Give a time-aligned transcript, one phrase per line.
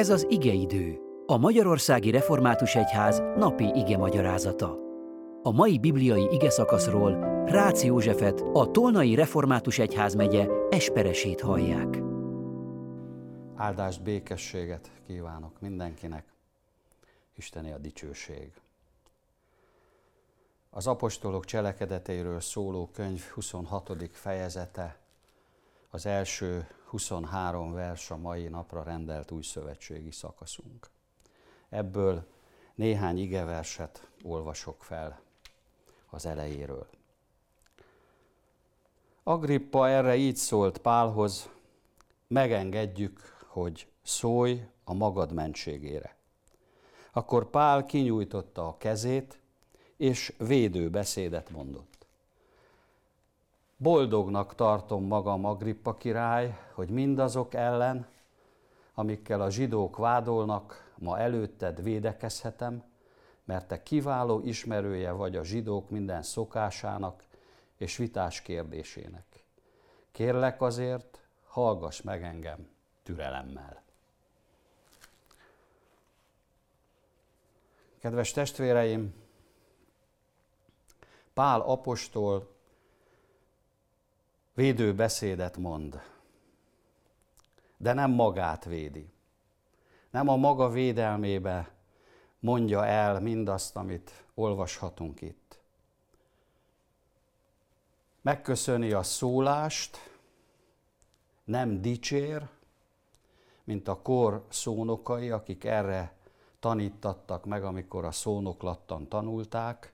[0.00, 4.76] Ez az igeidő, a Magyarországi Református Egyház napi ige magyarázata.
[5.42, 7.12] A mai bibliai ige szakaszról
[7.46, 11.98] Rácz Józsefet, a Tolnai Református Egyház megye Esperesét hallják.
[13.54, 16.24] Áldást, békességet kívánok mindenkinek.
[17.36, 18.52] Isteni a dicsőség.
[20.70, 24.10] Az apostolok cselekedeteiről szóló könyv 26.
[24.12, 24.98] fejezete,
[25.90, 30.90] az első 23 vers a mai napra rendelt új szövetségi szakaszunk.
[31.68, 32.26] Ebből
[32.74, 35.20] néhány igeverset olvasok fel
[36.10, 36.86] az elejéről.
[39.22, 41.48] Agrippa erre így szólt Pálhoz,
[42.26, 46.16] megengedjük, hogy szólj a magad mentségére.
[47.12, 49.40] Akkor Pál kinyújtotta a kezét,
[49.96, 51.89] és védő beszédet mondott.
[53.82, 58.06] Boldognak tartom magam, Agrippa király, hogy mindazok ellen,
[58.94, 62.84] amikkel a zsidók vádolnak, ma előtted védekezhetem,
[63.44, 67.24] mert te kiváló ismerője vagy a zsidók minden szokásának
[67.76, 69.44] és vitás kérdésének.
[70.12, 72.68] Kérlek azért, hallgass meg engem
[73.02, 73.82] türelemmel.
[77.98, 79.14] Kedves testvéreim,
[81.34, 82.58] Pál apostol
[84.60, 86.00] védő beszédet mond,
[87.76, 89.12] de nem magát védi.
[90.10, 91.70] Nem a maga védelmébe
[92.40, 95.60] mondja el mindazt, amit olvashatunk itt.
[98.22, 99.98] Megköszöni a szólást,
[101.44, 102.48] nem dicsér,
[103.64, 106.16] mint a kor szónokai, akik erre
[106.58, 109.92] tanítattak meg, amikor a szónoklattan tanulták,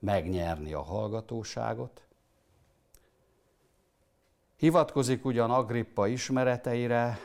[0.00, 2.05] megnyerni a hallgatóságot.
[4.56, 7.18] Hivatkozik ugyan Agrippa ismereteire,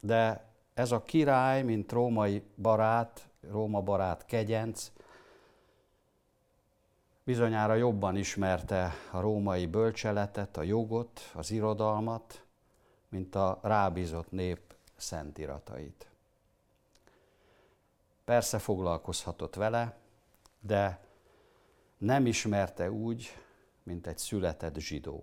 [0.00, 4.92] de ez a király, mint római barát, Róma barát kegyenc,
[7.24, 12.44] bizonyára jobban ismerte a római bölcseletet, a jogot, az irodalmat,
[13.08, 16.06] mint a rábízott nép szentiratait.
[18.24, 19.96] Persze foglalkozhatott vele,
[20.60, 21.00] de
[21.98, 23.28] nem ismerte úgy,
[23.82, 25.22] mint egy született zsidó.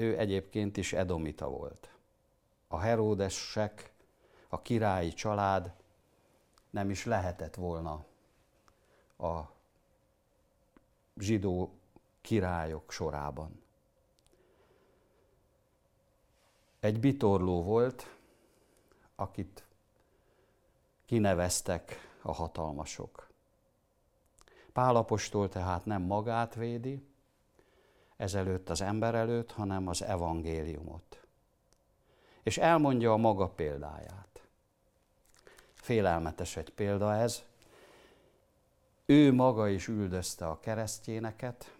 [0.00, 1.90] Ő egyébként is edomita volt.
[2.68, 3.92] A Heródesek,
[4.48, 5.72] a királyi család
[6.70, 8.04] nem is lehetett volna
[9.18, 9.40] a
[11.16, 11.78] zsidó
[12.20, 13.62] királyok sorában.
[16.80, 18.16] Egy bitorló volt,
[19.14, 19.64] akit
[21.04, 23.30] kineveztek a hatalmasok.
[24.72, 27.09] Pálapostól tehát nem magát védi,
[28.20, 31.20] ezelőtt az ember előtt, hanem az evangéliumot.
[32.42, 34.42] És elmondja a maga példáját.
[35.74, 37.42] Félelmetes egy példa ez.
[39.06, 41.76] Ő maga is üldözte a keresztjéneket,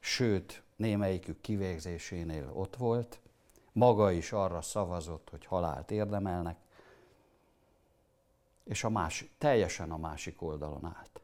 [0.00, 3.18] sőt, némelyikük kivégzésénél ott volt,
[3.72, 6.56] maga is arra szavazott, hogy halált érdemelnek,
[8.64, 11.20] és a másik, teljesen a másik oldalon állt.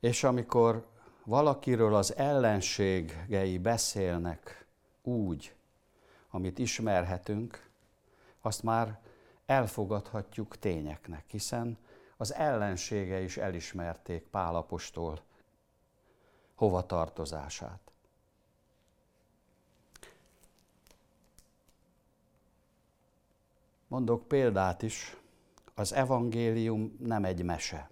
[0.00, 0.86] És amikor
[1.24, 4.66] valakiről az ellenségei beszélnek
[5.02, 5.54] úgy,
[6.30, 7.70] amit ismerhetünk,
[8.40, 9.00] azt már
[9.46, 11.78] elfogadhatjuk tényeknek, hiszen
[12.16, 15.20] az ellensége is elismerték Pálapostól
[16.54, 17.80] hova tartozását.
[23.88, 25.16] Mondok példát is,
[25.74, 27.90] az evangélium nem egy mese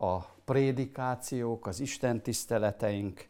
[0.00, 3.28] a prédikációk, az Isten tiszteleteink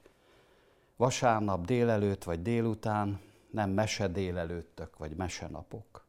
[0.97, 3.21] vasárnap délelőtt vagy délután
[3.51, 6.05] nem mese délelőttök vagy mesenapok,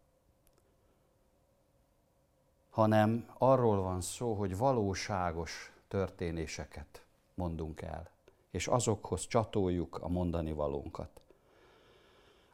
[2.69, 8.09] hanem arról van szó, hogy valóságos történéseket mondunk el,
[8.51, 11.21] és azokhoz csatoljuk a mondani valónkat.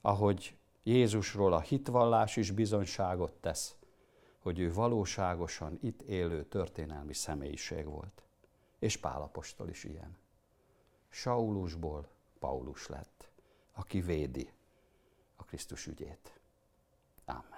[0.01, 3.75] Ahogy Jézusról a hitvallás is bizonyságot tesz,
[4.47, 8.23] hogy ő valóságosan itt élő történelmi személyiség volt.
[8.79, 10.17] És Pálapostól is ilyen.
[11.09, 12.09] Saulusból
[12.39, 13.29] Paulus lett,
[13.73, 14.51] aki védi
[15.35, 16.39] a Krisztus ügyét.
[17.25, 17.56] Amen.